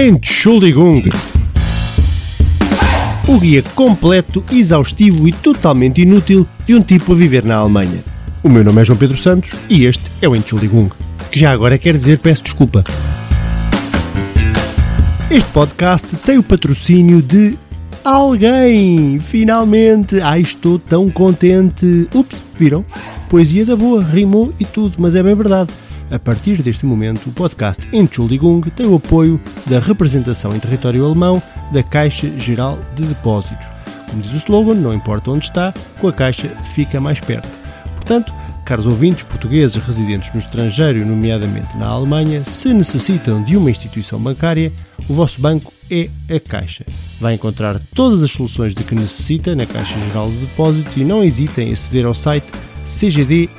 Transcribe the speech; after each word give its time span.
Entschuldigung. 0.00 1.02
O 3.26 3.40
guia 3.40 3.64
completo, 3.74 4.44
exaustivo 4.48 5.26
e 5.26 5.32
totalmente 5.32 6.02
inútil 6.02 6.46
de 6.64 6.76
um 6.76 6.80
tipo 6.80 7.12
a 7.12 7.16
viver 7.16 7.44
na 7.44 7.56
Alemanha. 7.56 8.04
O 8.40 8.48
meu 8.48 8.62
nome 8.62 8.80
é 8.80 8.84
João 8.84 8.96
Pedro 8.96 9.16
Santos 9.16 9.56
e 9.68 9.86
este 9.86 10.12
é 10.22 10.28
o 10.28 10.36
Entschuldigung, 10.36 10.88
que 11.32 11.40
já 11.40 11.50
agora 11.50 11.76
quer 11.76 11.96
dizer 11.96 12.20
peço 12.20 12.44
desculpa. 12.44 12.84
Este 15.28 15.50
podcast 15.50 16.14
tem 16.18 16.38
o 16.38 16.44
patrocínio 16.44 17.20
de 17.20 17.58
alguém! 18.04 19.18
Finalmente! 19.18 20.20
Ai, 20.20 20.42
estou 20.42 20.78
tão 20.78 21.10
contente! 21.10 22.06
Ups, 22.14 22.46
viram? 22.56 22.84
Poesia 23.28 23.66
da 23.66 23.74
boa, 23.74 24.04
rimou 24.04 24.52
e 24.60 24.64
tudo, 24.64 24.94
mas 25.00 25.16
é 25.16 25.24
bem 25.24 25.34
verdade. 25.34 25.70
A 26.10 26.18
partir 26.18 26.62
deste 26.62 26.86
momento, 26.86 27.28
o 27.28 27.32
podcast 27.32 27.86
Entschuldigung 27.92 28.62
tem 28.70 28.86
o 28.86 28.96
apoio 28.96 29.38
da 29.66 29.78
representação 29.78 30.56
em 30.56 30.58
território 30.58 31.04
alemão 31.04 31.42
da 31.70 31.82
Caixa 31.82 32.30
Geral 32.38 32.78
de 32.94 33.04
Depósitos. 33.04 33.66
Como 34.08 34.22
diz 34.22 34.32
o 34.32 34.36
slogan, 34.36 34.74
não 34.74 34.94
importa 34.94 35.30
onde 35.30 35.44
está, 35.44 35.74
com 36.00 36.08
a 36.08 36.12
Caixa 36.12 36.48
fica 36.74 36.98
mais 36.98 37.20
perto. 37.20 37.46
Portanto, 37.94 38.32
caros 38.64 38.86
ouvintes 38.86 39.22
portugueses 39.24 39.76
residentes 39.76 40.32
no 40.32 40.38
estrangeiro, 40.38 41.04
nomeadamente 41.04 41.76
na 41.76 41.88
Alemanha, 41.88 42.42
se 42.42 42.72
necessitam 42.72 43.42
de 43.42 43.54
uma 43.54 43.70
instituição 43.70 44.18
bancária, 44.18 44.72
o 45.06 45.12
vosso 45.12 45.42
banco 45.42 45.70
é 45.90 46.08
a 46.34 46.40
Caixa. 46.40 46.86
Vai 47.20 47.34
encontrar 47.34 47.78
todas 47.94 48.22
as 48.22 48.30
soluções 48.30 48.74
de 48.74 48.82
que 48.82 48.94
necessita 48.94 49.54
na 49.54 49.66
Caixa 49.66 49.98
Geral 50.06 50.30
de 50.30 50.38
Depósitos 50.38 50.96
e 50.96 51.04
não 51.04 51.22
hesitem 51.22 51.68
em 51.68 51.72
aceder 51.72 52.06
ao 52.06 52.14
site 52.14 52.46
cgd.pt. 52.82 53.58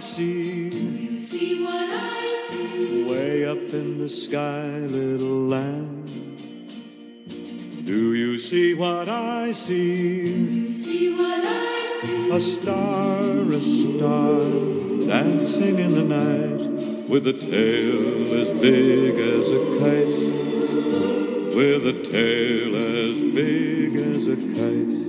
See? 0.00 0.68
You 0.68 1.20
see 1.20 1.62
what 1.62 1.90
I 1.90 2.46
see? 2.48 3.04
Way 3.04 3.46
up 3.46 3.58
in 3.74 3.98
the 3.98 4.08
sky, 4.08 4.66
little 4.66 5.46
lamb. 5.46 6.06
Do 7.84 8.14
you 8.14 8.38
see 8.38 8.74
what 8.74 9.08
I 9.08 9.52
see? 9.52 10.26
You 10.26 10.72
see 10.72 11.14
what 11.14 11.44
I 11.44 11.98
see? 12.00 12.30
A 12.30 12.40
star, 12.40 13.22
a 13.22 13.58
star, 13.58 14.40
dancing 15.06 15.78
in 15.78 15.92
the 15.94 16.04
night, 16.04 17.08
with 17.08 17.26
a 17.26 17.32
tail 17.32 18.40
as 18.40 18.60
big 18.60 19.18
as 19.18 19.50
a 19.50 19.60
kite. 19.80 20.20
With 21.54 21.86
a 21.86 22.02
tail 22.04 22.76
as 22.76 23.20
big 23.34 23.96
as 23.96 24.26
a 24.28 24.36
kite. 24.36 24.99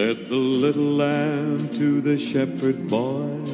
Said 0.00 0.28
the 0.30 0.36
little 0.36 0.92
lamb 0.96 1.68
to 1.72 2.00
the 2.00 2.16
shepherd 2.16 2.88
boy, 2.88 3.44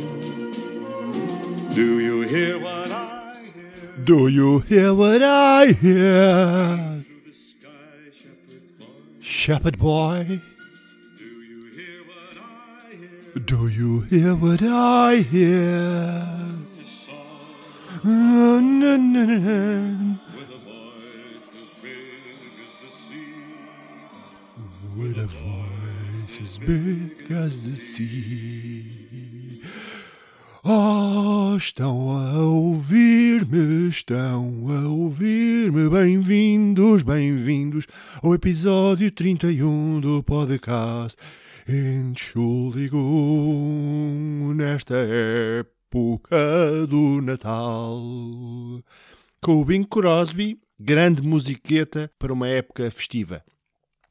Do 1.74 1.98
you 1.98 2.20
hear 2.20 2.60
what 2.60 2.88
I 2.88 3.50
hear? 3.52 4.04
Do 4.04 4.28
you 4.28 4.60
hear 4.60 4.94
what 4.94 5.24
I 5.24 5.72
hear? 5.72 7.04
Shepherd 9.18 9.76
boy, 9.76 10.40
do 11.18 11.24
you 11.24 11.62
hear 11.74 11.98
what 12.10 12.38
I 12.38 12.94
hear? 12.94 13.42
do 13.50 13.66
you 13.66 14.00
hear 14.02 14.34
what 14.36 14.62
I 14.62 15.16
hear? 15.16 16.28
Song 16.84 18.04
na, 18.04 18.96
na, 18.96 19.24
na, 19.24 19.24
na. 19.24 20.14
with 20.36 20.50
a 20.54 20.60
voice 20.62 21.50
as 21.60 21.70
big 21.82 22.38
as 22.62 22.74
the 22.82 22.90
sea. 23.02 23.34
With 24.96 25.18
a 25.18 25.26
voice 25.26 25.55
as 26.56 26.58
big 26.58 27.32
as 27.32 27.58
the 27.60 27.74
sea. 27.74 28.82
Oh, 30.64 31.54
estão 31.56 32.10
a 32.16 32.40
ouvir-me, 32.40 33.88
estão 33.88 34.64
a 34.68 34.88
ouvir-me. 34.88 35.88
Bem-vindos, 35.90 37.02
bem-vindos 37.02 37.86
ao 38.22 38.34
episódio 38.34 39.12
31 39.12 40.00
do 40.00 40.22
podcast 40.22 41.16
Entschuldigung, 41.68 42.94
nesta 44.54 44.96
época 44.96 46.86
do 46.88 47.20
Natal. 47.20 48.00
Com 49.42 49.60
o 49.60 49.64
Bing 49.64 49.84
Crosby, 49.84 50.58
grande 50.80 51.22
musiqueta 51.22 52.10
para 52.18 52.32
uma 52.32 52.48
época 52.48 52.90
festiva. 52.90 53.44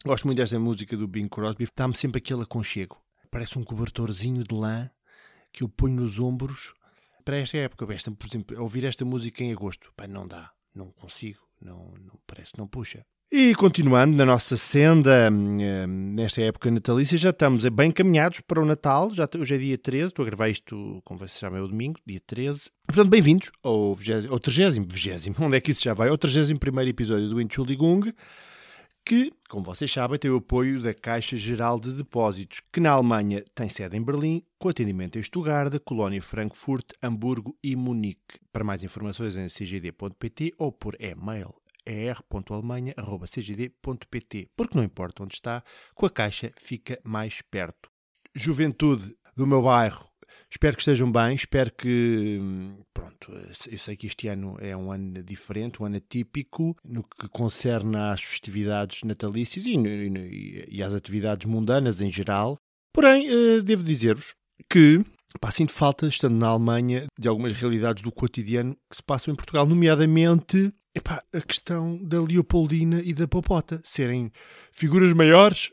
Gosto 0.06 0.28
muito 0.28 0.38
desta 0.38 0.60
música 0.60 0.96
do 0.96 1.08
Bing 1.08 1.28
Crosby, 1.28 1.68
dá-me 1.76 1.96
sempre 1.96 2.20
aquele 2.20 2.44
aconchego. 2.44 2.96
Parece 3.32 3.58
um 3.58 3.64
cobertorzinho 3.64 4.44
de 4.44 4.54
lã 4.54 4.88
que 5.52 5.64
eu 5.64 5.68
ponho 5.68 5.96
nos 5.96 6.20
ombros 6.20 6.76
para 7.26 7.38
esta 7.38 7.58
época. 7.58 7.92
Esta, 7.92 8.12
por 8.12 8.28
exemplo, 8.28 8.62
ouvir 8.62 8.84
esta 8.84 9.04
música 9.04 9.44
em 9.44 9.52
agosto, 9.52 9.92
pá, 9.98 10.08
não 10.08 10.28
dá, 10.28 10.52
não 10.76 10.92
consigo, 10.92 11.40
não, 11.60 11.92
não 12.00 12.20
parece 12.28 12.52
não 12.56 12.68
puxa. 12.68 13.04
E 13.32 13.56
continuando 13.56 14.16
na 14.16 14.26
nossa 14.28 14.56
senda, 14.56 15.28
hum, 15.32 15.58
hum, 15.58 16.14
nesta 16.14 16.40
época 16.44 16.70
natalícia, 16.70 17.18
já 17.18 17.32
estamos 17.32 17.68
bem 17.70 17.92
caminhados 17.92 18.42
para 18.42 18.62
o 18.62 18.66
Natal. 18.66 19.10
Já, 19.10 19.28
hoje 19.36 19.56
é 19.56 19.58
dia 19.58 19.78
13, 19.80 20.10
estou 20.10 20.22
a 20.22 20.28
gravar 20.28 20.50
isto, 20.50 21.02
como 21.04 21.28
sabem, 21.28 21.58
é 21.58 21.62
o 21.64 21.68
domingo, 21.68 22.00
dia 22.06 22.22
13. 22.28 22.70
Portanto, 22.86 23.10
bem-vindos 23.10 23.52
ao, 23.64 23.96
20, 23.96 24.28
ao 24.28 24.40
30, 24.40 24.70
20, 24.84 25.42
onde 25.42 25.58
é 25.58 25.60
que 25.60 25.72
isso 25.72 25.84
já 25.84 25.96
vai? 25.96 26.10
Ao 26.10 26.18
31 26.18 26.82
episódio 26.82 27.28
do 27.28 27.42
Entschuldigung, 27.42 28.14
que, 29.06 29.32
como 29.48 29.64
vocês 29.64 29.92
sabem, 29.92 30.18
tem 30.18 30.32
o 30.32 30.38
apoio 30.38 30.82
da 30.82 30.92
Caixa 30.94 31.38
Geral 31.38 31.80
de 31.80 31.92
Depósitos, 31.92 32.62
que 32.74 32.80
na 32.80 32.90
Alemanha 32.90 33.46
tem 33.54 33.70
sede 33.70 33.96
em 33.96 34.02
Berlim, 34.02 34.42
com 34.58 34.68
atendimento 34.68 35.20
em 35.20 35.22
Stuttgart, 35.22 35.72
Colónia, 35.86 36.20
Frankfurt, 36.22 36.94
Hamburgo 37.04 37.56
e 37.64 37.76
Munique. 37.76 38.40
Para 38.52 38.64
mais 38.64 38.84
informações 38.84 39.38
em 39.38 39.48
cgd.pt 39.48 40.54
ou 40.58 40.72
por 40.72 41.00
e-mail 41.00 41.54
er.alemanha.cgd.pt, 41.86 44.50
porque 44.58 44.76
não 44.76 44.84
importa 44.84 45.22
onde 45.22 45.36
está, 45.36 45.64
com 45.94 46.08
a 46.08 46.10
Caixa 46.10 46.52
fica 46.58 47.00
mais 47.04 47.44
perto. 47.44 47.92
Juventude 48.34 49.16
do 49.36 49.46
meu 49.46 49.62
bairro, 49.62 50.10
Espero 50.56 50.78
que 50.78 50.84
estejam 50.84 51.12
bem, 51.12 51.36
espero 51.36 51.70
que. 51.70 52.40
hum, 52.42 52.78
Pronto, 52.94 53.34
eu 53.70 53.78
sei 53.78 53.98
que 53.98 54.08
este 54.08 54.30
ano 54.30 54.56
é 54.62 54.76
um 54.76 54.90
ano 54.90 55.22
diferente, 55.22 55.84
um 55.84 55.86
ano 55.86 55.98
atípico, 55.98 56.78
no 56.82 57.04
que 57.04 57.28
concerne 57.28 57.98
às 57.98 58.22
festividades 58.22 59.04
natalícias 59.04 59.66
e, 59.66 59.76
e 59.76 60.66
e 60.70 60.82
às 60.82 60.94
atividades 60.94 61.46
mundanas 61.46 62.00
em 62.00 62.10
geral. 62.10 62.58
Porém, 62.94 63.28
eh, 63.28 63.62
devo 63.62 63.84
dizer-vos 63.84 64.34
que. 64.70 65.04
Pá, 65.42 65.52
sinto 65.52 65.74
falta, 65.74 66.08
estando 66.08 66.38
na 66.38 66.48
Alemanha, 66.48 67.08
de 67.20 67.28
algumas 67.28 67.52
realidades 67.52 68.02
do 68.02 68.10
cotidiano 68.10 68.78
que 68.90 68.96
se 68.96 69.04
passam 69.04 69.34
em 69.34 69.36
Portugal, 69.36 69.66
nomeadamente 69.66 70.74
epá, 70.96 71.22
a 71.34 71.42
questão 71.42 72.02
da 72.02 72.22
Leopoldina 72.22 73.02
e 73.02 73.14
da 73.14 73.28
Popota 73.28 73.82
serem 73.84 74.32
figuras 74.72 75.12
maiores 75.12 75.72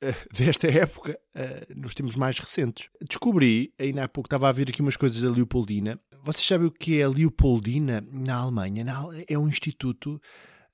desta 0.32 0.68
época 0.68 1.18
eh, 1.34 1.66
nos 1.74 1.94
tempos 1.94 2.16
mais 2.16 2.38
recentes. 2.38 2.88
Descobri, 3.08 3.72
ainda 3.78 4.04
há 4.04 4.08
pouco 4.08 4.26
estava 4.26 4.48
a 4.48 4.52
ver 4.52 4.68
aqui 4.68 4.82
umas 4.82 4.96
coisas 4.96 5.22
da 5.22 5.30
Leopoldina. 5.30 6.00
Vocês 6.22 6.46
sabem 6.46 6.66
o 6.66 6.70
que 6.70 7.00
é 7.00 7.04
a 7.04 7.08
Leopoldina 7.08 8.04
na 8.10 8.36
Alemanha? 8.36 8.84
É 9.28 9.38
um 9.38 9.48
instituto 9.48 10.20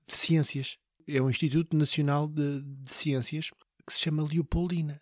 de 0.06 0.16
ciências. 0.16 0.78
É 1.06 1.20
um 1.20 1.28
Instituto 1.28 1.76
Nacional 1.76 2.28
de, 2.28 2.62
de 2.62 2.90
Ciências 2.90 3.50
que 3.86 3.92
se 3.92 4.00
chama 4.00 4.22
Leopoldina. 4.22 5.00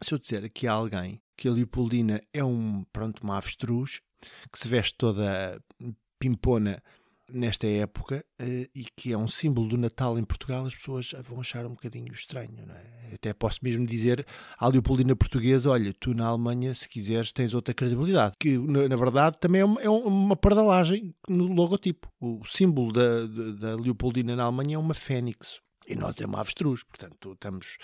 Se 0.00 0.14
eu 0.14 0.18
disser 0.18 0.44
aqui 0.44 0.66
a 0.66 0.72
alguém 0.72 1.20
que 1.36 1.48
a 1.48 1.52
Leopoldina 1.52 2.22
é 2.32 2.42
um, 2.44 2.84
pronto, 2.92 3.22
uma 3.22 3.36
avestruz 3.36 4.00
que 4.50 4.58
se 4.58 4.68
veste 4.68 4.94
toda 4.96 5.60
pimpona 6.18 6.82
nesta 7.30 7.66
época 7.66 8.24
eh, 8.38 8.68
e 8.74 8.84
que 8.96 9.12
é 9.12 9.18
um 9.18 9.28
símbolo 9.28 9.68
do 9.68 9.78
Natal 9.78 10.18
em 10.18 10.24
Portugal, 10.24 10.66
as 10.66 10.74
pessoas 10.74 11.12
vão 11.24 11.40
achar 11.40 11.64
um 11.66 11.70
bocadinho 11.70 12.12
estranho. 12.12 12.66
Não 12.66 12.74
é? 12.74 13.14
Até 13.14 13.32
posso 13.32 13.58
mesmo 13.62 13.86
dizer 13.86 14.26
à 14.58 14.68
Leopoldina 14.68 15.14
portuguesa: 15.14 15.70
olha, 15.70 15.92
tu 15.98 16.14
na 16.14 16.26
Alemanha, 16.26 16.74
se 16.74 16.88
quiseres, 16.88 17.32
tens 17.32 17.54
outra 17.54 17.74
credibilidade. 17.74 18.34
Que 18.38 18.58
na, 18.58 18.88
na 18.88 18.96
verdade 18.96 19.38
também 19.38 19.60
é 19.60 19.64
uma, 19.64 19.80
é 19.80 19.88
uma 19.88 20.36
pardalagem 20.36 21.14
no 21.28 21.46
logotipo. 21.52 22.08
O 22.20 22.44
símbolo 22.46 22.92
da, 22.92 23.26
da, 23.26 23.52
da 23.52 23.76
Leopoldina 23.76 24.36
na 24.36 24.44
Alemanha 24.44 24.76
é 24.76 24.78
uma 24.78 24.94
fênix. 24.94 25.60
E 25.86 25.96
nós 25.96 26.20
é 26.20 26.26
uma 26.26 26.40
avestruz, 26.40 26.84
portanto, 26.84 27.32
estamos 27.32 27.76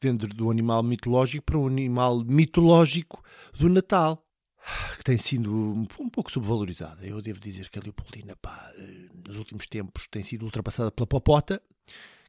dentro 0.00 0.28
do 0.28 0.50
animal 0.50 0.82
mitológico 0.82 1.44
para 1.44 1.58
um 1.58 1.66
animal 1.66 2.24
mitológico 2.24 3.22
do 3.58 3.68
Natal. 3.68 4.24
que 4.96 5.04
tem 5.04 5.18
sido 5.18 5.52
um, 5.52 5.86
pouco 6.08 6.30
subvalorizada. 6.30 7.04
Eu 7.06 7.20
devo 7.20 7.40
dizer 7.40 7.68
que 7.70 7.78
a 7.78 7.82
Leopoldina, 7.82 8.36
pá, 8.36 8.72
eh, 8.76 9.08
nos 9.26 9.36
últimos 9.36 9.66
tempos 9.66 10.06
tem 10.08 10.22
sido 10.22 10.44
ultrapassada 10.44 10.90
pela 10.90 11.06
Popota, 11.06 11.60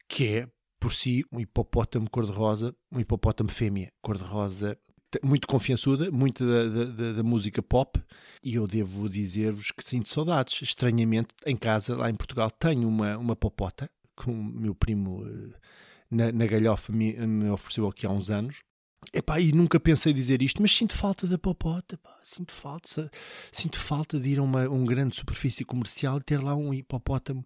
que 0.08 0.28
é, 0.28 0.48
por 0.80 0.94
si, 0.94 1.24
um 1.32 1.40
hipopótamo 1.40 2.10
cor-de-rosa, 2.10 2.76
um 2.92 3.00
hipopótamo 3.00 3.50
fêmea 3.50 3.92
cor-de-rosa, 4.02 4.78
muito 5.24 5.48
confiançuda, 5.48 6.10
muito 6.10 6.44
da, 6.46 6.68
da- 6.68 6.86
da- 6.92 7.14
da 7.14 7.24
música 7.24 7.62
pop, 7.62 8.02
e 8.44 8.56
eu 8.56 8.66
devo 8.68 9.08
dizer-vos 9.08 9.72
que 9.72 9.84
sinto 9.88 10.10
saudades. 10.10 10.62
Estranhamente, 10.62 11.30
em 11.46 11.56
casa, 11.56 11.96
lá 11.96 12.10
em 12.10 12.16
Portugal, 12.16 12.50
tenho 12.50 12.88
uma, 12.88 13.18
uma 13.18 13.36
popota, 13.36 13.90
que 14.20 14.30
o 14.30 14.34
meu 14.34 14.74
primo 14.76 15.24
eh, 15.28 15.56
na, 16.10 16.32
na 16.32 16.46
galhofa 16.48 16.92
me, 16.92 17.14
me 17.28 17.50
ofereceu 17.50 17.88
aqui 17.88 18.06
há 18.06 18.10
uns 18.10 18.30
anos. 18.30 18.62
Epá, 19.12 19.40
e 19.40 19.52
nunca 19.52 19.80
pensei 19.80 20.14
dizer 20.14 20.42
isto, 20.42 20.62
mas 20.62 20.72
sinto 20.72 20.96
falta 20.96 21.28
da 21.28 21.38
popota, 21.38 21.98
pá, 21.98 22.18
sinto 22.24 22.54
falta, 22.54 23.12
sinto 23.52 23.80
falta 23.80 24.20
de 24.20 24.30
ir 24.30 24.40
a 24.40 24.44
uma 24.44 24.70
um 24.70 24.86
grande 24.86 25.16
superfície 25.16 25.66
comercial 25.66 26.18
e 26.18 26.24
ter 26.24 26.42
lá 26.42 26.56
um 26.56 26.74
hipopótamo, 26.74 27.46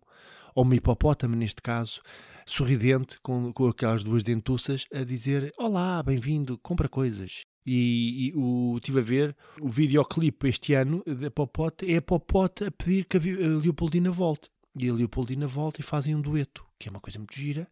ou 0.54 0.63
uma 0.63 0.75
hipopótamo 0.75 1.36
neste 1.36 1.62
caso, 1.62 2.01
sorridente, 2.45 3.19
com, 3.21 3.51
com 3.54 3.68
aquelas 3.68 4.04
duas 4.04 4.24
dentuças, 4.24 4.86
a 4.94 5.04
dizer: 5.04 5.54
Olá, 5.57 6.01
bem-vindo, 6.01 6.57
compra 6.57 6.88
coisas. 6.88 7.42
E, 7.65 8.30
e 8.30 8.33
o, 8.33 8.77
estive 8.77 9.00
a 9.00 9.04
ver 9.04 9.36
o 9.59 9.68
videoclipe 9.68 10.48
este 10.48 10.74
ano 10.74 11.04
da 11.06 11.30
Popota, 11.30 11.86
é 11.86 11.98
a 11.98 12.01
Popota 12.01 12.68
a 12.68 12.71
pedir 12.71 13.04
que 13.06 13.18
a 13.18 13.19
Leopoldina 13.19 14.09
volte. 14.09 14.50
E 14.74 14.88
a 14.88 14.94
Leopoldina 14.94 15.48
volta 15.48 15.81
e 15.81 15.83
fazem 15.83 16.15
um 16.15 16.21
dueto, 16.21 16.65
que 16.80 16.88
é 16.88 16.92
uma 16.92 17.01
coisa 17.01 17.19
muito 17.19 17.36
gira. 17.36 17.68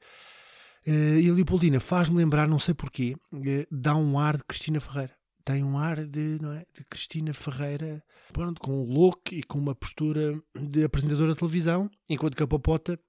Eh, 0.86 1.20
e 1.22 1.30
a 1.30 1.34
Leopoldina 1.34 1.80
faz-me 1.80 2.18
lembrar, 2.18 2.48
não 2.48 2.60
sei 2.60 2.74
porquê, 2.74 3.16
eh, 3.46 3.68
dá 3.72 3.96
um 3.96 4.20
ar 4.20 4.38
de 4.38 4.44
Cristina 4.44 4.80
Ferreira. 4.80 5.16
Tem 5.44 5.64
um 5.64 5.78
ar 5.78 6.06
de, 6.06 6.40
não 6.42 6.54
é, 6.54 6.64
de 6.74 6.84
Cristina 6.86 7.34
Ferreira, 7.34 8.04
pronto, 8.34 8.60
com 8.60 8.82
um 8.82 8.94
look 8.94 9.32
e 9.32 9.44
com 9.44 9.60
uma 9.60 9.76
postura 9.76 10.40
de 10.56 10.84
apresentadora 10.84 11.34
de 11.34 11.40
televisão, 11.40 11.90
enquanto 12.10 12.36
que 12.36 12.44
a 12.44 12.48
Popota 12.48 13.00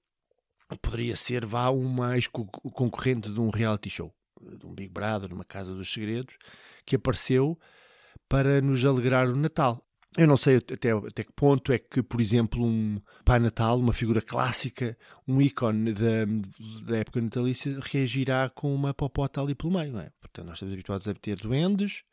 poderia 0.81 1.15
ser, 1.15 1.45
vá, 1.45 1.69
uma 1.69 2.15
ex-concorrente 2.15 3.31
de 3.31 3.39
um 3.39 3.49
reality 3.49 3.89
show, 3.89 4.13
de 4.39 4.65
um 4.65 4.73
Big 4.73 4.89
Brother, 4.89 5.29
numa 5.29 5.45
Casa 5.45 5.73
dos 5.73 5.91
Segredos, 5.91 6.35
que 6.85 6.95
apareceu 6.95 7.57
para 8.27 8.61
nos 8.61 8.83
alegrar 8.83 9.27
o 9.29 9.35
Natal. 9.35 9.86
Eu 10.15 10.27
não 10.27 10.37
sei 10.37 10.57
até, 10.57 10.91
até 10.91 11.23
que 11.23 11.33
ponto 11.33 11.71
é 11.71 11.77
que, 11.77 12.01
por 12.01 12.21
exemplo, 12.21 12.65
um 12.65 12.95
Pai 13.25 13.39
Natal, 13.39 13.79
uma 13.79 13.93
figura 13.93 14.21
clássica, 14.21 14.97
um 15.27 15.41
ícone 15.41 15.93
da, 15.93 16.25
da 16.85 16.97
época 16.97 17.21
natalícia, 17.21 17.77
reagirá 17.81 18.49
com 18.49 18.73
uma 18.73 18.93
popota 18.93 19.41
ali 19.41 19.53
pelo 19.53 19.73
meio, 19.73 19.93
não 19.93 19.99
é? 19.99 20.09
Portanto, 20.19 20.45
nós 20.47 20.55
estamos 20.55 20.73
habituados 20.73 21.07
a 21.07 21.13
ter 21.13 21.37
duendes, 21.37 22.03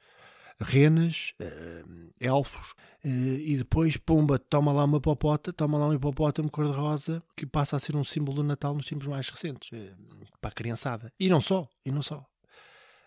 renas, 0.60 1.32
eh, 1.40 1.84
elfos, 2.20 2.74
eh, 3.04 3.08
e 3.08 3.56
depois, 3.56 3.96
pumba, 3.96 4.38
toma 4.38 4.72
lá 4.72 4.84
uma 4.84 5.00
popota, 5.00 5.52
toma 5.52 5.78
lá 5.78 5.88
um 5.88 5.94
hipopótamo 5.94 6.50
cor-de-rosa, 6.50 7.22
que 7.36 7.46
passa 7.46 7.76
a 7.76 7.80
ser 7.80 7.96
um 7.96 8.04
símbolo 8.04 8.42
do 8.42 8.44
Natal 8.44 8.74
nos 8.74 8.86
tempos 8.86 9.06
mais 9.06 9.28
recentes, 9.28 9.70
eh, 9.72 9.94
para 10.40 10.50
a 10.50 10.54
criançada. 10.54 11.12
E 11.18 11.28
não 11.28 11.40
só, 11.40 11.68
e 11.84 11.90
não 11.90 12.02
só. 12.02 12.24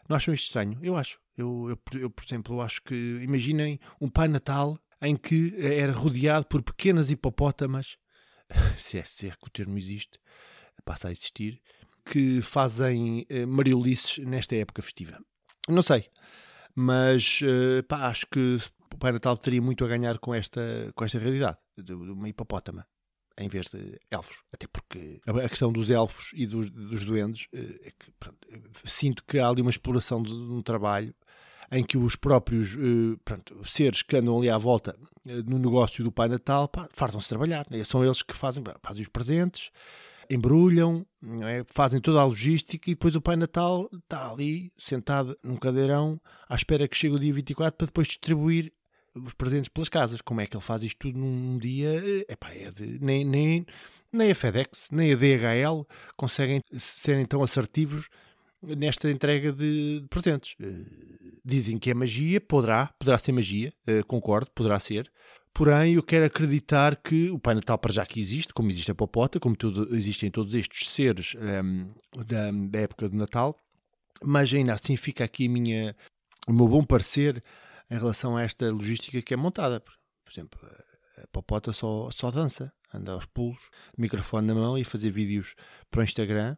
Não 0.07 0.15
acham 0.15 0.33
isto 0.33 0.45
estranho? 0.45 0.79
Eu 0.81 0.95
acho. 0.95 1.19
Eu, 1.37 1.69
eu, 1.69 1.99
eu, 1.99 2.09
por 2.09 2.25
exemplo, 2.25 2.61
acho 2.61 2.81
que, 2.81 2.95
imaginem 3.21 3.79
um 4.01 4.09
Pai 4.09 4.27
Natal 4.27 4.79
em 5.01 5.15
que 5.15 5.53
era 5.59 5.91
rodeado 5.91 6.47
por 6.47 6.63
pequenas 6.63 7.11
hipopótamas, 7.11 7.97
se 8.77 8.97
é, 8.97 9.03
se 9.03 9.27
é 9.27 9.31
que 9.31 9.47
o 9.47 9.49
termo 9.49 9.77
existe, 9.77 10.19
passa 10.83 11.09
a 11.09 11.11
existir, 11.11 11.61
que 12.05 12.41
fazem 12.41 13.25
eh, 13.29 13.45
mariolices 13.45 14.17
nesta 14.25 14.55
época 14.55 14.81
festiva. 14.81 15.19
Não 15.67 15.81
sei, 15.81 16.09
mas 16.73 17.41
eh, 17.43 17.81
pá, 17.83 18.07
acho 18.07 18.25
que 18.27 18.57
o 18.93 18.97
Pai 18.97 19.11
Natal 19.11 19.37
teria 19.37 19.61
muito 19.61 19.83
a 19.83 19.87
ganhar 19.87 20.17
com 20.17 20.33
esta, 20.33 20.91
com 20.95 21.03
esta 21.03 21.19
realidade 21.19 21.57
de, 21.77 21.83
de 21.83 21.93
uma 21.93 22.29
hipopótama 22.29 22.87
em 23.37 23.47
vez 23.47 23.67
de 23.67 23.99
elfos. 24.09 24.43
Até 24.51 24.67
porque 24.67 25.21
a 25.25 25.49
questão 25.49 25.71
dos 25.71 25.89
elfos 25.89 26.31
e 26.33 26.45
dos, 26.45 26.69
dos 26.69 27.05
duendes 27.05 27.47
eh, 27.53 27.79
é 27.85 27.91
que 27.91 28.11
pronto, 28.19 28.37
eh, 28.51 28.59
sinto 28.83 29.23
que 29.25 29.39
há 29.39 29.47
ali 29.47 29.61
uma 29.61 29.69
exploração 29.69 30.21
de, 30.23 30.33
um 30.33 30.61
trabalho 30.61 31.13
em 31.71 31.83
que 31.83 31.97
os 31.97 32.15
próprios 32.15 32.73
eh, 32.75 33.17
pronto, 33.23 33.61
seres 33.67 34.01
que 34.01 34.17
andam 34.17 34.37
ali 34.39 34.49
à 34.49 34.57
volta 34.57 34.97
no 35.23 35.59
negócio 35.59 36.03
do 36.03 36.11
Pai 36.11 36.27
Natal 36.27 36.69
fartam-se 36.91 37.29
trabalhar. 37.29 37.65
né? 37.69 37.83
São 37.83 38.03
eles 38.03 38.23
que 38.23 38.35
fazem, 38.35 38.63
fazem 38.81 39.03
os 39.03 39.09
presentes, 39.09 39.69
embrulham, 40.29 41.05
é? 41.43 41.63
fazem 41.67 42.01
toda 42.01 42.19
a 42.19 42.25
logística 42.25 42.89
e 42.89 42.95
depois 42.95 43.15
o 43.15 43.21
Pai 43.21 43.35
Natal 43.35 43.89
está 43.93 44.31
ali 44.31 44.71
sentado 44.77 45.37
num 45.43 45.57
cadeirão 45.57 46.19
à 46.49 46.55
espera 46.55 46.87
que 46.87 46.97
chegue 46.97 47.15
o 47.15 47.19
dia 47.19 47.33
24 47.33 47.77
para 47.77 47.87
depois 47.87 48.07
distribuir 48.07 48.73
os 49.25 49.33
presentes 49.33 49.69
pelas 49.69 49.89
casas. 49.89 50.21
Como 50.21 50.41
é 50.41 50.47
que 50.47 50.55
ele 50.55 50.63
faz 50.63 50.83
isto 50.83 50.97
tudo 50.99 51.17
num 51.17 51.57
dia? 51.57 52.25
Epá, 52.29 52.51
é 52.51 52.71
de, 52.71 52.99
nem, 52.99 53.23
nem, 53.25 53.65
nem 54.11 54.31
a 54.31 54.35
FedEx, 54.35 54.89
nem 54.91 55.13
a 55.13 55.15
DHL 55.15 55.85
conseguem 56.15 56.61
serem 56.77 57.25
tão 57.25 57.43
assertivos 57.43 58.09
nesta 58.61 59.09
entrega 59.09 59.51
de, 59.51 60.03
presentes. 60.09 60.55
Eh, 60.61 61.07
Dizem 61.45 61.77
que 61.77 61.89
é 61.89 61.93
magia, 61.93 62.41
poderá, 62.41 62.87
poderá 62.99 63.17
ser 63.17 63.31
magia, 63.31 63.73
eh, 63.85 64.03
concordo, 64.03 64.51
poderá 64.53 64.77
ser. 64.79 65.09
Porém, 65.53 65.93
eu 65.93 66.03
quero 66.03 66.25
acreditar 66.25 66.97
que 66.97 67.29
o 67.31 67.39
Pai 67.39 67.55
Natal 67.55 67.77
para 67.77 67.93
já 67.93 68.05
que 68.05 68.19
existe, 68.19 68.53
como 68.53 68.69
existe 68.69 68.91
a 68.91 68.95
Popota, 68.95 69.39
como 69.39 69.55
tudo, 69.55 69.95
existem 69.95 70.29
todos 70.29 70.53
estes 70.53 70.89
seres 70.89 71.35
ehm, 71.39 71.87
da, 72.27 72.51
da 72.51 72.79
época 72.81 73.07
do 73.07 73.15
Natal, 73.15 73.57
mas 74.23 74.53
ainda 74.53 74.73
assim 74.73 74.97
fica 74.97 75.23
aqui 75.23 75.47
minha, 75.47 75.95
o 76.47 76.53
meu 76.53 76.67
bom 76.67 76.83
parecer 76.83 77.41
em 77.89 77.97
relação 77.97 78.35
a 78.37 78.43
esta 78.43 78.69
logística 78.71 79.21
que 79.21 79.33
é 79.33 79.37
montada. 79.37 79.79
Por 79.79 79.93
por 80.25 80.31
exemplo, 80.33 80.59
a- 80.63 81.27
Popota 81.31 81.71
só, 81.73 82.09
só 82.11 82.29
dança, 82.29 82.71
anda 82.93 83.13
aos 83.13 83.25
pulos, 83.25 83.61
microfone 83.97 84.45
na 84.47 84.53
mão 84.53 84.77
e 84.77 84.83
fazer 84.83 85.09
vídeos 85.09 85.55
para 85.89 86.01
o 86.01 86.03
Instagram 86.03 86.55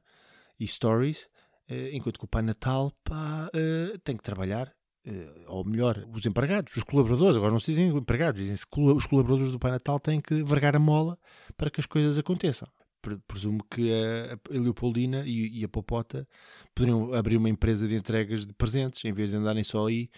e 0.59 0.67
stories, 0.67 1.29
eh, 1.69 1.91
enquanto 1.93 2.17
que 2.19 2.25
o 2.25 2.27
Pai 2.27 2.41
Natal 2.41 2.91
pá, 3.03 3.49
eh, 3.53 3.97
tem 4.03 4.17
que 4.17 4.23
trabalhar. 4.23 4.73
eh, 5.05 5.45
Ou 5.47 5.63
melhor, 5.63 6.03
os 6.13 6.25
empregados, 6.25 6.75
os 6.75 6.83
colaboradores, 6.83 7.37
agora 7.37 7.51
não 7.51 7.59
se 7.59 7.67
dizem 7.71 7.87
empregados, 7.87 8.41
dizem-se 8.41 8.65
os 8.75 9.05
colaboradores 9.05 9.49
do 9.51 9.57
Pai 9.59 9.71
Natal 9.71 9.97
têm 9.99 10.19
que 10.19 10.43
vergar 10.43 10.75
a 10.75 10.79
mola 10.79 11.17
para 11.55 11.69
que 11.71 11.79
as 11.79 11.85
coisas 11.85 12.17
aconteçam. 12.17 12.67
Pre- 13.01 13.17
Presumo 13.27 13.63
que 13.71 13.93
a, 13.93 14.37
Leopoldina 14.51 15.23
e 15.25 15.63
a 15.63 15.69
Popota 15.69 16.27
poderiam 16.75 17.13
abrir 17.13 17.37
uma 17.37 17.49
empresa 17.49 17.87
de 17.87 17.95
entregas 17.95 18.45
de 18.45 18.53
presentes 18.53 19.05
em 19.05 19.13
vez 19.13 19.29
de 19.29 19.37
andarem 19.37 19.63
só 19.63 19.87
aí 19.87 20.09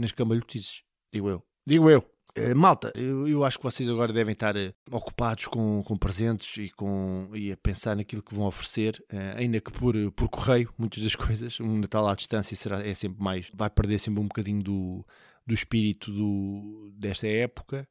nas 0.00 0.12
cambalhotices. 0.12 0.82
Digo 1.12 1.28
eu. 1.28 1.42
Digo 1.66 1.90
eu. 1.90 2.04
Eh, 2.34 2.54
malta, 2.54 2.92
eu, 2.94 3.26
eu 3.26 3.44
acho 3.44 3.58
que 3.58 3.64
vocês 3.64 3.88
agora 3.88 4.12
devem 4.12 4.32
estar 4.32 4.56
eh, 4.56 4.72
ocupados 4.90 5.46
com, 5.46 5.82
com 5.82 5.96
presentes 5.96 6.56
e, 6.58 6.70
com, 6.70 7.28
e 7.34 7.50
a 7.50 7.56
pensar 7.56 7.96
naquilo 7.96 8.22
que 8.22 8.34
vão 8.34 8.46
oferecer, 8.46 9.04
eh, 9.10 9.34
ainda 9.36 9.60
que 9.60 9.72
por, 9.72 9.94
por 10.12 10.28
correio, 10.28 10.72
muitas 10.78 11.02
das 11.02 11.14
coisas. 11.16 11.58
Um 11.60 11.78
Natal 11.78 12.08
à 12.08 12.14
distância 12.14 12.56
será, 12.56 12.86
é 12.86 12.94
sempre 12.94 13.22
mais. 13.22 13.50
vai 13.52 13.68
perder 13.68 13.98
sempre 13.98 14.20
um 14.20 14.28
bocadinho 14.28 14.62
do, 14.62 15.04
do 15.44 15.54
espírito 15.54 16.12
do, 16.12 16.92
desta 16.94 17.26
época. 17.26 17.86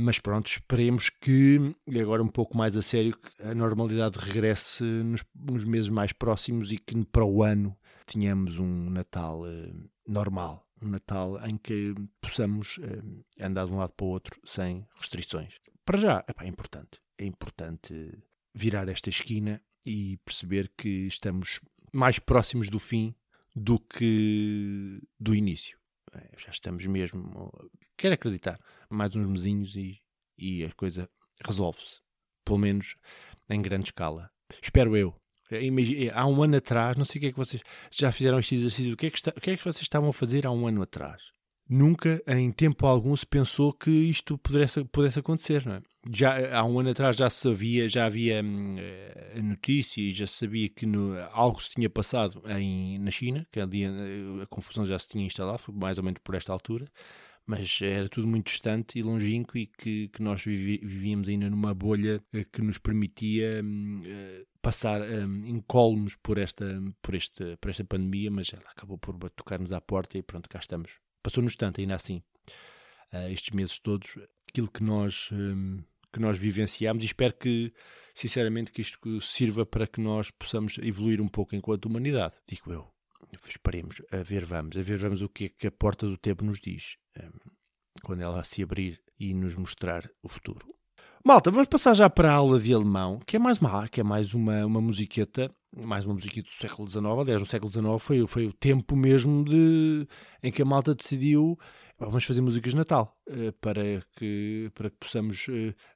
Mas 0.00 0.18
pronto, 0.18 0.46
esperemos 0.46 1.10
que, 1.10 1.74
agora 2.00 2.22
um 2.22 2.28
pouco 2.28 2.56
mais 2.56 2.74
a 2.74 2.80
sério, 2.80 3.14
a 3.42 3.54
normalidade 3.54 4.18
regresse 4.18 4.82
nos, 4.82 5.22
nos 5.34 5.62
meses 5.64 5.90
mais 5.90 6.10
próximos 6.10 6.72
e 6.72 6.78
que 6.78 7.04
para 7.04 7.24
o 7.24 7.42
ano 7.42 7.76
tenhamos 8.06 8.58
um 8.58 8.88
Natal 8.88 9.42
normal. 10.06 10.67
Um 10.80 10.88
Natal 10.88 11.44
em 11.46 11.56
que 11.56 11.94
possamos 12.20 12.78
eh, 12.82 13.44
andar 13.44 13.66
de 13.66 13.72
um 13.72 13.78
lado 13.78 13.92
para 13.92 14.06
o 14.06 14.10
outro 14.10 14.40
sem 14.44 14.86
restrições. 14.94 15.58
Para 15.84 15.98
já, 15.98 16.24
epá, 16.28 16.44
é 16.44 16.48
importante. 16.48 17.00
É 17.16 17.24
importante 17.24 18.18
virar 18.54 18.88
esta 18.88 19.08
esquina 19.08 19.60
e 19.84 20.18
perceber 20.18 20.70
que 20.76 21.06
estamos 21.06 21.60
mais 21.92 22.18
próximos 22.18 22.68
do 22.68 22.78
fim 22.78 23.14
do 23.54 23.78
que 23.78 25.00
do 25.18 25.34
início. 25.34 25.78
É, 26.12 26.30
já 26.36 26.50
estamos 26.50 26.86
mesmo. 26.86 27.52
Quero 27.96 28.14
acreditar. 28.14 28.60
Mais 28.88 29.14
uns 29.14 29.26
mesinhos 29.26 29.74
e, 29.76 30.00
e 30.36 30.64
a 30.64 30.72
coisa 30.72 31.08
resolve-se. 31.44 32.00
Pelo 32.44 32.58
menos 32.58 32.96
em 33.48 33.60
grande 33.60 33.86
escala. 33.86 34.30
Espero 34.62 34.96
eu. 34.96 35.14
Imagina, 35.50 36.12
há 36.14 36.26
um 36.26 36.42
ano 36.42 36.56
atrás, 36.56 36.96
não 36.96 37.04
sei 37.04 37.18
o 37.18 37.20
que 37.20 37.26
é 37.28 37.32
que 37.32 37.38
vocês 37.38 37.62
já 37.90 38.12
fizeram 38.12 38.38
este 38.38 38.54
exercício. 38.54 38.94
O 38.94 38.96
que, 38.96 39.06
é 39.06 39.10
que 39.10 39.16
está- 39.18 39.32
o 39.36 39.40
que 39.40 39.50
é 39.50 39.56
que 39.56 39.62
vocês 39.64 39.82
estavam 39.82 40.10
a 40.10 40.12
fazer 40.12 40.46
há 40.46 40.50
um 40.50 40.66
ano 40.66 40.82
atrás? 40.82 41.22
Nunca, 41.70 42.22
em 42.26 42.50
tempo 42.50 42.86
algum, 42.86 43.14
se 43.14 43.26
pensou 43.26 43.74
que 43.74 43.90
isto 43.90 44.38
pudesse, 44.38 44.82
pudesse 44.84 45.18
acontecer, 45.18 45.66
não 45.66 45.74
é? 45.74 45.82
Já, 46.10 46.56
há 46.58 46.64
um 46.64 46.78
ano 46.80 46.88
atrás 46.90 47.14
já 47.14 47.28
sabia, 47.28 47.86
já 47.86 48.06
havia 48.06 48.42
hum, 48.42 48.76
eh, 48.78 49.34
a 49.36 49.42
notícia 49.42 50.00
e 50.00 50.10
já 50.12 50.26
sabia 50.26 50.68
que 50.70 50.86
no- 50.86 51.14
algo 51.30 51.62
se 51.62 51.68
tinha 51.70 51.90
passado 51.90 52.42
em, 52.48 52.98
na 52.98 53.10
China, 53.10 53.46
que 53.52 53.60
a, 53.60 53.64
a 53.64 54.46
confusão 54.46 54.86
já 54.86 54.98
se 54.98 55.08
tinha 55.08 55.26
instalado, 55.26 55.58
foi 55.58 55.74
mais 55.74 55.98
ou 55.98 56.04
menos 56.04 56.20
por 56.24 56.34
esta 56.34 56.50
altura, 56.54 56.86
mas 57.48 57.80
era 57.80 58.06
tudo 58.10 58.26
muito 58.26 58.48
distante 58.48 58.98
e 58.98 59.02
longínquo 59.02 59.56
e 59.56 59.66
que, 59.66 60.08
que 60.08 60.22
nós 60.22 60.44
vivíamos 60.44 61.30
ainda 61.30 61.48
numa 61.48 61.72
bolha 61.72 62.22
eh, 62.30 62.44
que 62.44 62.60
nos 62.60 62.76
permitia 62.76 63.62
hum, 63.64 64.02
eh, 64.04 64.44
passar 64.60 65.00
hum, 65.00 65.46
incólumes 65.46 66.14
por 66.16 66.36
esta, 66.36 66.66
por, 67.00 67.14
este, 67.14 67.56
por 67.56 67.70
esta 67.70 67.82
pandemia, 67.84 68.30
mas 68.30 68.52
ela 68.52 68.70
acabou 68.70 68.98
por 68.98 69.16
tocar-nos 69.30 69.72
à 69.72 69.80
porta 69.80 70.18
e 70.18 70.22
pronto, 70.22 70.46
cá 70.46 70.58
estamos. 70.58 71.00
Passou-nos 71.22 71.56
tanto, 71.56 71.80
ainda 71.80 71.94
assim. 71.94 72.22
uh, 73.14 73.30
estes 73.30 73.54
meses 73.54 73.78
todos, 73.78 74.18
aquilo 74.46 74.70
que 74.70 74.82
nós, 74.82 75.30
um, 75.32 75.82
que 76.12 76.20
nós 76.20 76.38
vivenciamos 76.38 77.02
e 77.02 77.06
espero 77.06 77.32
que, 77.32 77.72
sinceramente, 78.14 78.70
que 78.70 78.82
isto 78.82 79.20
sirva 79.22 79.64
para 79.64 79.86
que 79.86 80.02
nós 80.02 80.30
possamos 80.30 80.76
evoluir 80.82 81.18
um 81.18 81.28
pouco 81.28 81.56
enquanto 81.56 81.86
humanidade, 81.86 82.34
digo 82.46 82.70
eu. 82.70 82.97
Esperemos, 83.48 84.00
a 84.12 84.18
ver 84.18 84.44
vamos, 84.44 84.76
a 84.76 84.82
ver 84.82 84.98
vamos 84.98 85.20
o 85.22 85.28
que 85.28 85.44
é 85.46 85.48
que 85.48 85.66
a 85.66 85.70
porta 85.72 86.06
do 86.06 86.16
tempo 86.16 86.44
nos 86.44 86.60
diz, 86.60 86.96
um, 87.18 87.50
quando 88.02 88.22
ela 88.22 88.42
se 88.44 88.62
abrir 88.62 89.00
e 89.18 89.34
nos 89.34 89.54
mostrar 89.54 90.08
o 90.22 90.28
futuro. 90.28 90.66
Malta, 91.24 91.50
vamos 91.50 91.68
passar 91.68 91.94
já 91.94 92.08
para 92.08 92.30
a 92.30 92.34
aula 92.34 92.60
de 92.60 92.72
alemão, 92.72 93.18
que 93.26 93.36
é 93.36 93.38
mais 93.38 93.58
uma, 93.58 93.88
que 93.88 94.00
é 94.00 94.04
mais 94.04 94.32
uma, 94.34 94.64
uma 94.64 94.80
musiqueta, 94.80 95.52
mais 95.76 96.04
uma 96.04 96.14
musiqueta 96.14 96.48
do 96.48 96.54
século 96.54 96.88
XIX. 96.88 97.04
Aliás, 97.06 97.40
no 97.42 97.46
século 97.48 97.70
XIX 97.70 97.84
foi, 98.00 98.26
foi 98.26 98.46
o 98.46 98.52
tempo 98.52 98.94
mesmo 98.96 99.44
de, 99.44 100.06
em 100.42 100.52
que 100.52 100.62
a 100.62 100.64
malta 100.64 100.94
decidiu 100.94 101.58
vamos 101.98 102.24
fazer 102.24 102.40
músicas 102.40 102.70
de 102.72 102.76
Natal 102.78 103.18
eh, 103.28 103.50
para 103.60 103.82
que, 104.16 104.70
para 104.72 104.88
que 104.88 104.96
possamos 104.96 105.46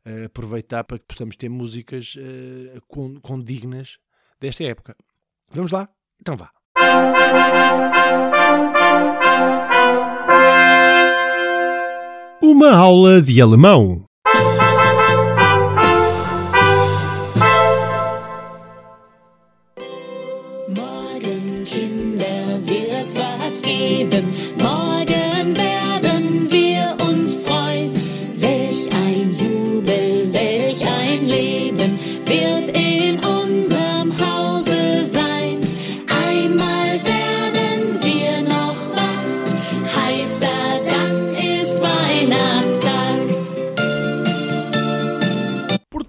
eh, 0.05 0.25
aproveitar, 0.25 0.83
para 0.83 0.99
que 0.99 1.07
possamos 1.07 1.37
ter 1.37 1.49
músicas 1.49 2.17
eh, 2.19 2.81
con- 2.89 3.21
condignas 3.21 3.99
desta 4.41 4.65
época. 4.65 4.97
Vamos 5.51 5.71
lá? 5.71 5.89
Então 6.21 6.37
vá. 6.37 6.51
Uma 12.41 12.77
aula 12.77 13.21
de 13.21 13.41
alemão. 13.41 14.05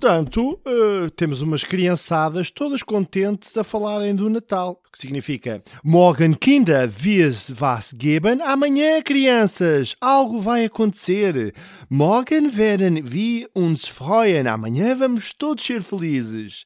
Portanto, 0.04 0.60
eh, 0.66 1.10
temos 1.16 1.42
umas 1.42 1.64
criançadas 1.64 2.52
todas 2.52 2.84
contentes 2.84 3.56
a 3.56 3.64
falarem 3.64 4.14
do 4.14 4.30
Natal, 4.30 4.82
que 4.92 5.00
significa 5.00 5.64
Morgen 5.82 6.34
Kinder 6.34 6.90
wird 6.92 7.58
was 7.58 7.94
geben. 7.94 8.42
Amanhã, 8.42 9.02
crianças, 9.02 9.96
algo 10.02 10.42
vai 10.42 10.66
acontecer. 10.66 11.54
Morgen 11.90 12.50
werden 12.54 13.02
wir 13.02 13.50
uns 13.56 13.88
freuen. 13.88 14.46
Amanhã 14.48 14.94
vamos 14.94 15.32
todos 15.32 15.64
ser 15.64 15.82
felizes. 15.82 16.66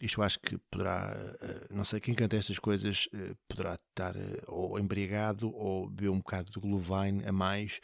Isto 0.00 0.22
acho 0.22 0.38
que 0.38 0.56
poderá, 0.70 1.16
eh, 1.42 1.66
não 1.74 1.84
sei 1.84 1.98
quem 1.98 2.14
canta 2.14 2.36
estas 2.36 2.60
coisas, 2.60 3.08
eh, 3.12 3.34
poderá 3.48 3.74
estar 3.74 4.14
ou 4.46 4.78
embriagado 4.78 5.52
ou 5.52 5.90
beber 5.90 6.10
um 6.10 6.18
bocado 6.18 6.48
de 6.52 6.60
Glühwein 6.60 7.24
a 7.26 7.32
mais 7.32 7.80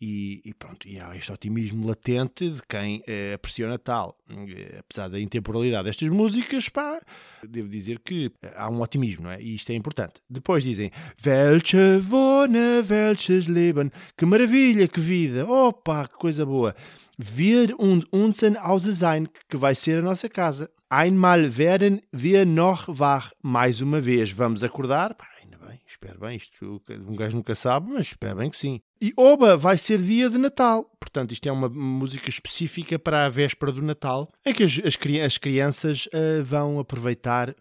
e, 0.00 0.40
e 0.44 0.54
pronto, 0.54 0.86
e 0.86 1.00
há 1.00 1.14
este 1.16 1.32
otimismo 1.32 1.86
latente 1.86 2.48
de 2.50 2.62
quem 2.68 3.02
eh, 3.06 3.34
aprecia 3.34 3.66
o 3.66 3.68
Natal. 3.68 4.16
Eh, 4.30 4.78
apesar 4.78 5.08
da 5.08 5.18
intemporalidade 5.18 5.84
destas 5.84 6.08
músicas, 6.08 6.68
pá, 6.68 7.00
devo 7.42 7.68
dizer 7.68 7.98
que 8.00 8.30
eh, 8.42 8.52
há 8.56 8.70
um 8.70 8.80
otimismo, 8.80 9.24
não 9.24 9.32
é? 9.32 9.42
E 9.42 9.54
isto 9.56 9.70
é 9.70 9.74
importante. 9.74 10.20
Depois 10.30 10.62
dizem, 10.62 10.90
Welche 11.24 12.00
Wohne, 12.08 12.82
welches 12.88 13.48
Leben, 13.48 13.90
que 14.16 14.24
maravilha, 14.24 14.86
que 14.86 15.00
vida, 15.00 15.44
opa, 15.46 16.06
que 16.06 16.14
coisa 16.14 16.46
boa. 16.46 16.76
Wir 17.18 17.74
und 17.80 18.06
unser 18.12 18.56
Hause 18.64 18.94
sein, 18.94 19.26
que 19.48 19.56
vai 19.56 19.74
ser 19.74 19.98
a 19.98 20.02
nossa 20.02 20.28
casa. 20.28 20.70
Einmal 20.88 21.58
werden 21.58 22.00
wir 22.12 22.46
noch 22.46 22.88
wach, 22.88 23.32
mais 23.42 23.80
uma 23.80 24.00
vez, 24.00 24.30
vamos 24.30 24.62
acordar, 24.62 25.14
pá, 25.14 25.26
ainda 25.42 25.58
bem, 25.58 25.80
espero 25.86 26.18
bem, 26.18 26.36
isto 26.36 26.80
um 27.06 27.16
gajo 27.16 27.36
nunca 27.36 27.54
sabe, 27.54 27.90
mas 27.90 28.06
espero 28.06 28.36
bem 28.36 28.48
que 28.48 28.56
sim. 28.56 28.80
E 29.00 29.12
Oba 29.16 29.56
vai 29.56 29.76
ser 29.76 29.98
dia 29.98 30.28
de 30.28 30.38
Natal. 30.38 30.90
Portanto, 30.98 31.32
isto 31.32 31.48
é 31.48 31.52
uma 31.52 31.68
música 31.68 32.28
específica 32.28 32.98
para 32.98 33.26
a 33.26 33.28
véspera 33.28 33.70
do 33.70 33.80
Natal, 33.80 34.32
em 34.44 34.52
que 34.52 34.64
as, 34.64 34.80
as, 34.84 34.98
as 35.24 35.38
crianças 35.38 36.08
ah, 36.12 36.42
vão 36.42 36.80
aproveitar 36.80 37.54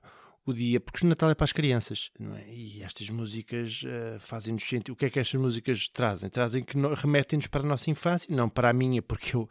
o 0.51 0.53
dia, 0.53 0.79
porque 0.79 1.05
o 1.05 1.09
Natal 1.09 1.29
é 1.29 1.35
para 1.35 1.43
as 1.45 1.51
crianças, 1.51 2.09
não 2.19 2.35
é? 2.35 2.47
E 2.49 2.81
estas 2.81 3.09
músicas 3.09 3.81
ah, 3.85 4.19
fazem-nos 4.19 4.63
sentir. 4.63 4.91
O 4.91 4.95
que 4.95 5.05
é 5.05 5.09
que 5.09 5.19
estas 5.19 5.39
músicas 5.39 5.87
trazem? 5.89 6.29
Trazem 6.29 6.63
que 6.63 6.77
no- 6.77 6.93
remetem-nos 6.93 7.47
para 7.47 7.61
a 7.61 7.65
nossa 7.67 7.89
infância, 7.89 8.33
não 8.35 8.49
para 8.49 8.69
a 8.69 8.73
minha, 8.73 9.01
porque 9.01 9.35
eu, 9.35 9.49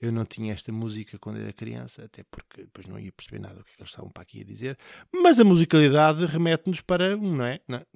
eu 0.00 0.12
não 0.12 0.24
tinha 0.24 0.52
esta 0.52 0.70
música 0.72 1.18
quando 1.18 1.38
era 1.40 1.52
criança, 1.52 2.04
até 2.04 2.22
porque 2.24 2.62
depois 2.62 2.86
não 2.86 2.98
ia 2.98 3.10
perceber 3.12 3.38
nada 3.40 3.54
do 3.56 3.64
que, 3.64 3.70
é 3.72 3.74
que 3.76 3.82
eles 3.82 3.90
estavam 3.90 4.10
para 4.10 4.22
aqui 4.22 4.40
a 4.40 4.44
dizer. 4.44 4.78
Mas 5.12 5.40
a 5.40 5.44
musicalidade 5.44 6.24
remete-nos 6.26 6.80
para, 6.80 7.16
não 7.16 7.44
é? 7.44 7.60
Não, 7.66 7.86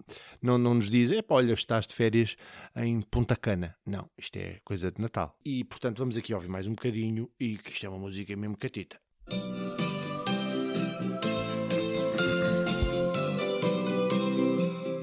não, 0.43 0.59
não 0.59 0.75
nos 0.75 0.89
diz, 0.89 1.11
é 1.11 1.23
olha, 1.29 1.53
estás 1.53 1.87
de 1.87 1.95
férias 1.95 2.37
em 2.77 3.01
Punta 3.03 3.37
Cana. 3.37 3.77
Não, 3.85 4.09
isto 4.17 4.37
é 4.37 4.59
coisa 4.65 4.91
de 4.91 5.01
Natal. 5.01 5.37
E 5.45 5.65
portanto 5.65 5.99
vamos 5.99 6.17
aqui 6.17 6.33
ouvir 6.33 6.49
mais 6.49 6.67
um 6.67 6.75
bocadinho 6.75 7.31
e 7.39 7.57
que 7.59 7.73
isto 7.73 7.85
é 7.85 7.89
uma 7.89 7.99
música 7.99 8.35
mesmo 8.37 8.57
catita. 8.57 8.99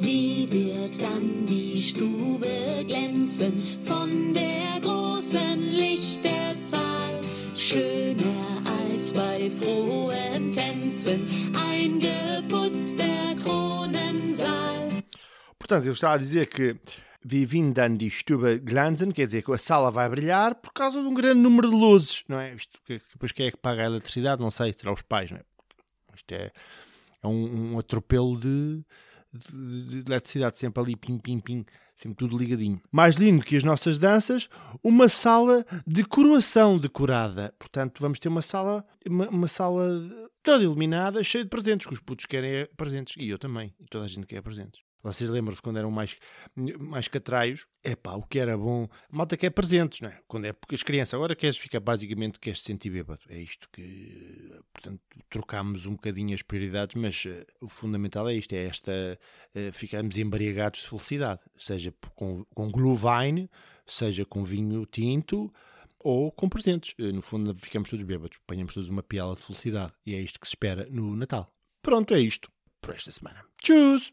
Wie 0.05 0.47
wird 0.51 1.01
dann 1.01 1.47
die 1.47 1.81
Stube 1.81 2.83
glänzen 2.85 3.79
von 3.81 4.35
der 4.35 4.79
großen 4.79 5.59
Lichterzahl? 5.59 7.19
Schöner 7.55 8.61
als 8.63 9.11
bei 9.11 9.49
frohen 9.49 10.51
Tänzen, 10.51 11.55
ein 11.55 11.99
geputzter 11.99 13.33
Kronensaal. 13.43 14.89
Portanto, 15.57 15.87
eu 15.87 15.93
estava 15.93 16.13
a 16.13 16.17
dizer 16.17 16.45
que 16.45 16.77
Vivim 17.23 17.73
dan 17.73 17.97
die 17.97 18.11
Stube 18.11 18.59
glanzen, 18.59 19.11
quer 19.11 19.25
dizer 19.25 19.41
que 19.41 19.51
a 19.53 19.57
sala 19.57 19.89
vai 19.89 20.07
brilhar 20.07 20.53
por 20.53 20.71
causa 20.71 21.01
de 21.01 21.07
um 21.07 21.15
grande 21.15 21.41
número 21.41 21.67
de 21.67 21.75
luzes, 21.75 22.23
não 22.27 22.39
é? 22.39 22.53
Isto, 22.53 22.79
que 22.85 23.01
depois 23.11 23.31
quem 23.31 23.47
é 23.47 23.51
que 23.51 23.57
paga 23.57 23.81
a 23.81 23.85
eletricidade? 23.85 24.39
Não 24.39 24.51
sei, 24.51 24.71
será 24.71 24.93
os 24.93 25.01
pais, 25.01 25.31
não 25.31 25.39
é? 25.39 25.43
Isto 26.13 26.31
é, 26.31 26.51
é 27.23 27.27
um, 27.27 27.73
um 27.73 27.79
atropelo 27.79 28.39
de, 28.39 28.85
de, 29.37 29.83
de 29.83 29.97
eletricidade, 30.09 30.57
sempre 30.57 30.81
ali, 30.81 30.95
pim, 30.95 31.17
pim, 31.17 31.39
pim, 31.39 31.65
sempre 31.95 32.17
tudo 32.17 32.37
ligadinho. 32.37 32.81
Mais 32.91 33.15
lindo 33.15 33.43
que 33.43 33.55
as 33.55 33.63
nossas 33.63 33.97
danças, 33.97 34.49
uma 34.83 35.09
sala 35.09 35.65
de 35.85 36.03
coroação 36.03 36.77
decorada. 36.77 37.53
Portanto, 37.57 37.99
vamos 37.99 38.19
ter 38.19 38.29
uma 38.29 38.41
sala, 38.41 38.85
uma, 39.07 39.29
uma 39.29 39.47
sala 39.47 39.87
toda 40.43 40.63
iluminada, 40.63 41.23
cheia 41.23 41.43
de 41.43 41.49
presentes, 41.49 41.87
que 41.87 41.93
os 41.93 41.99
putos 41.99 42.25
querem 42.25 42.51
é 42.51 42.65
presentes. 42.77 43.15
E 43.17 43.29
eu 43.29 43.39
também, 43.39 43.73
e 43.79 43.85
toda 43.85 44.05
a 44.05 44.07
gente 44.07 44.27
quer 44.27 44.41
presentes. 44.41 44.84
Vocês 45.05 45.29
lembram-se 45.29 45.61
quando 45.61 45.77
eram 45.77 45.91
mais, 45.91 46.17
mais 46.79 47.07
catraios? 47.07 47.67
É 47.83 47.95
pá, 47.95 48.13
o 48.15 48.23
que 48.23 48.39
era 48.39 48.57
bom. 48.57 48.87
Malta 49.11 49.37
quer 49.37 49.51
presentes, 49.51 50.01
não 50.01 50.09
é? 50.09 50.19
Quando 50.27 50.45
é 50.45 50.51
porque 50.51 50.73
as 50.73 50.81
crianças 50.81 51.13
agora 51.13 51.35
queres 51.35 51.57
ficar 51.57 51.79
basicamente 51.79 52.39
queres 52.39 52.59
se 52.61 52.65
sentir 52.65 52.89
bêbado. 52.89 53.21
É 53.29 53.37
isto 53.37 53.69
que, 53.71 54.49
portanto, 54.73 54.99
trocámos 55.29 55.85
um 55.85 55.91
bocadinho 55.91 56.33
as 56.33 56.41
prioridades, 56.41 56.95
mas 56.95 57.23
eh, 57.27 57.45
o 57.61 57.69
fundamental 57.69 58.27
é 58.27 58.33
isto: 58.33 58.53
é 58.53 58.63
esta, 58.65 59.19
eh, 59.53 59.71
ficarmos 59.71 60.17
embriagados 60.17 60.81
de 60.81 60.87
felicidade, 60.87 61.41
seja 61.55 61.93
com, 62.15 62.43
com 62.45 62.71
Glühwein, 62.71 63.47
seja 63.85 64.25
com 64.25 64.43
vinho 64.43 64.87
tinto 64.87 65.53
ou 65.99 66.31
com 66.31 66.49
presentes. 66.49 66.95
Eh, 66.97 67.11
No 67.11 67.21
fundo, 67.21 67.53
ficamos 67.53 67.91
todos 67.91 68.03
bêbados, 68.03 68.39
apanhamos 68.43 68.73
todos 68.73 68.89
uma 68.89 69.03
piala 69.03 69.35
de 69.35 69.43
felicidade 69.43 69.93
e 70.03 70.15
é 70.15 70.19
isto 70.19 70.39
que 70.39 70.47
se 70.47 70.53
espera 70.55 70.87
no 70.89 71.15
Natal. 71.15 71.53
Pronto, 71.83 72.11
é 72.15 72.19
isto 72.19 72.51
por 72.81 72.95
esta 72.95 73.11
semana. 73.11 73.45
Tchus! 73.61 74.11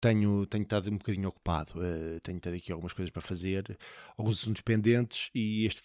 Tenho, 0.00 0.44
tenho 0.44 0.64
estado 0.64 0.90
um 0.90 0.98
bocadinho 0.98 1.30
ocupado, 1.30 1.82
eh, 1.82 2.20
tenho 2.22 2.36
estado 2.36 2.54
aqui 2.54 2.70
algumas 2.70 2.92
coisas 2.92 3.10
para 3.10 3.22
fazer, 3.22 3.78
alguns 4.18 4.38
assuntos 4.42 4.60
pendentes 4.60 5.30
e 5.34 5.64
este- 5.64 5.82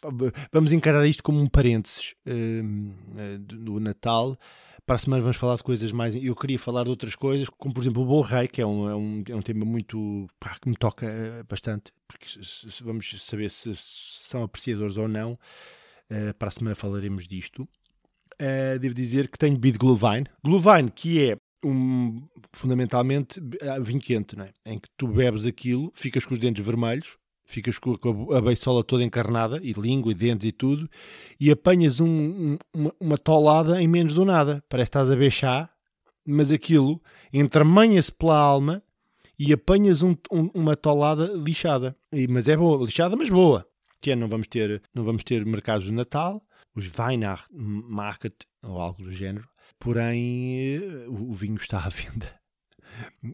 vamos 0.52 0.74
encarar 0.74 1.08
isto 1.08 1.24
como 1.24 1.40
um 1.40 1.48
parênteses 1.48 2.16
eh, 2.26 2.62
do 3.40 3.80
Natal. 3.80 4.38
Para 4.86 4.98
a 4.98 5.00
semana 5.00 5.22
vamos 5.22 5.38
falar 5.38 5.56
de 5.56 5.64
coisas 5.64 5.94
mais. 5.94 6.16
Eu 6.16 6.36
queria 6.36 6.60
falar 6.60 6.84
de 6.84 6.90
outras 6.90 7.16
coisas, 7.16 7.48
como 7.50 7.74
por 7.74 7.80
exemplo 7.82 8.02
o 8.02 8.06
Bom 8.06 8.20
Rei, 8.22 8.50
que 8.50 8.62
é 8.62 8.66
um, 8.66 8.90
é 8.90 8.96
um, 8.96 9.24
é 9.30 9.36
um 9.36 9.42
tema 9.42 9.64
muito. 9.64 10.28
pá, 10.38 10.58
que 10.62 10.68
me 10.68 10.76
toca 10.76 11.06
eh, 11.06 11.44
bastante, 11.48 11.94
porque 12.06 12.28
se- 12.28 12.70
se- 12.72 12.84
vamos 12.84 13.10
saber 13.24 13.50
se 13.50 13.72
são 13.76 14.44
apreciadores 14.44 14.98
ou 14.98 15.08
não. 15.08 15.40
Eh, 16.10 16.34
para 16.34 16.50
a 16.50 16.52
semana 16.52 16.76
falaremos 16.76 17.26
disto. 17.26 17.66
Eh, 18.40 18.80
devo 18.80 18.94
dizer 18.96 19.28
que 19.28 19.38
tenho 19.38 19.56
bebido 19.58 19.80
Glühwein. 19.80 20.24
Glühwein, 20.44 20.88
que 20.88 21.30
é 21.32 21.38
um, 21.66 22.16
fundamentalmente 22.54 23.42
ah, 23.62 23.80
vinho 23.80 24.00
quente, 24.00 24.36
não 24.38 24.46
é? 24.46 24.52
em 24.66 24.80
que 24.80 24.88
tu 24.98 25.08
bebes 25.10 25.46
aquilo, 25.46 25.92
ficas 25.94 26.24
com 26.26 26.34
os 26.34 26.40
dentes 26.40 26.66
vermelhos, 26.66 27.18
ficas 27.46 27.78
com 27.78 27.98
a, 28.32 28.38
a 28.38 28.42
beiçola 28.42 28.82
toda 28.84 29.04
encarnada, 29.04 29.60
e 29.62 29.74
língua, 29.74 30.12
e 30.12 30.16
dentes 30.16 30.48
e 30.48 30.52
tudo, 30.54 30.90
e 31.40 31.52
apanhas 31.52 32.00
um- 32.00 32.08
um- 32.08 32.58
uma, 32.74 32.94
uma 33.00 33.18
tolada 33.18 33.82
em 33.82 33.88
menos 33.88 34.14
do 34.14 34.24
nada. 34.24 34.64
Parece 34.70 34.86
que 34.88 34.90
estás 34.92 35.10
a 35.10 35.14
beber 35.14 35.32
chá, 35.32 35.70
mas 36.26 36.50
aquilo 36.52 37.02
entranha-se 37.34 38.12
pela 38.12 38.38
alma 38.38 38.82
e 39.38 39.52
apanhas 39.52 40.02
um- 40.02 40.16
uma 40.54 40.78
tolada 40.78 41.26
lixada. 41.34 41.94
E- 42.14 42.28
mas 42.28 42.48
é 42.48 42.56
boa, 42.56 42.86
lixada, 42.86 43.18
mas 43.18 43.30
boa. 43.30 43.66
Que 44.00 44.12
é, 44.12 44.16
não 44.16 44.30
vamos 44.30 44.48
ter, 44.48 44.82
não 44.96 45.04
vamos 45.04 45.26
ter 45.26 45.46
mercados 45.46 45.88
de 45.88 45.92
Natal, 45.92 46.42
os 46.80 46.92
Weihnachtsmarkt 46.98 48.46
ou 48.64 48.80
algo 48.80 49.04
do 49.04 49.12
género. 49.12 49.48
Porém, 49.78 50.78
eh, 50.78 51.06
o 51.08 51.34
vinho 51.34 51.58
está 51.58 51.80
à 51.80 51.90
venda 51.90 52.40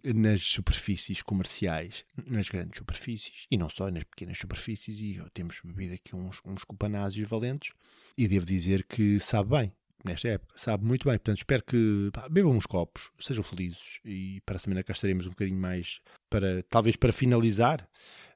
nas 0.04 0.42
superfícies 0.42 1.22
comerciais, 1.22 2.06
nas 2.28 2.50
grandes 2.50 2.78
superfícies, 2.78 3.48
e 3.50 3.58
não 3.58 3.70
só 3.70 3.90
nas 3.90 4.04
pequenas 4.04 4.38
superfícies, 4.38 5.00
e 5.02 5.20
temos 5.34 5.62
bebido 5.64 5.94
aqui 5.94 6.16
uns, 6.16 6.42
uns 6.46 6.64
copanásios 6.64 7.28
valentes, 7.28 7.72
e 8.18 8.28
devo 8.28 8.46
dizer 8.46 8.84
que 8.84 9.20
sabe 9.20 9.50
bem, 9.50 9.74
nesta 10.04 10.28
época, 10.28 10.54
sabe 10.58 10.86
muito 10.86 11.08
bem, 11.08 11.18
portanto 11.18 11.38
espero 11.38 11.64
que 11.64 12.10
pá, 12.14 12.28
bebam 12.30 12.52
uns 12.56 12.66
copos, 12.66 13.12
sejam 13.20 13.44
felizes, 13.44 14.00
e 14.04 14.42
para 14.46 14.58
a 14.58 14.60
semana 14.60 14.84
cá 14.84 14.94
estaremos 14.94 15.26
um 15.26 15.32
bocadinho 15.32 15.60
mais, 15.60 16.00
para 16.30 16.62
talvez 16.64 16.96
para 16.96 17.14
finalizar, 17.14 17.88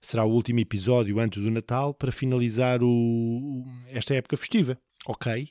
será 0.02 0.26
o 0.26 0.32
último 0.32 0.60
episódio 0.60 1.20
antes 1.20 1.42
do 1.42 1.52
Natal, 1.52 1.94
para 1.94 2.12
finalizar 2.12 2.82
o, 2.82 3.66
esta 3.88 4.16
época 4.16 4.38
festiva, 4.38 4.80
ok? 5.06 5.50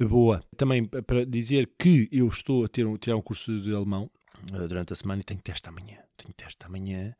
Boa. 0.00 0.42
Também 0.56 0.84
para 0.84 1.26
dizer 1.26 1.70
que 1.78 2.08
eu 2.10 2.26
estou 2.28 2.64
a 2.64 2.68
ter 2.68 2.86
um, 2.86 2.96
tirar 2.96 3.16
um 3.16 3.22
curso 3.22 3.60
de 3.60 3.74
alemão 3.74 4.10
eh, 4.52 4.66
durante 4.66 4.92
a 4.92 4.96
semana 4.96 5.20
e 5.20 5.24
tenho 5.24 5.40
teste 5.40 5.68
amanhã. 5.68 5.98
Tenho 6.16 6.32
teste 6.34 6.64
amanhã, 6.64 7.14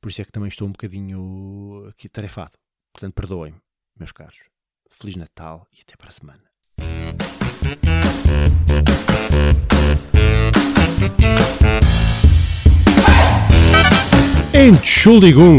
por 0.00 0.10
isso 0.10 0.22
é 0.22 0.24
que 0.24 0.32
também 0.32 0.48
estou 0.48 0.66
um 0.68 0.72
bocadinho 0.72 1.86
aqui 1.88 2.08
tarefado. 2.08 2.56
Portanto, 2.92 3.14
perdoem-me, 3.14 3.58
meus 3.98 4.12
caros. 4.12 4.38
Feliz 4.90 5.16
Natal 5.16 5.66
e 5.72 5.80
até 5.80 5.96
para 5.96 6.08
a 6.08 6.12
semana. 6.12 6.42
Entschuldigung. 14.54 15.58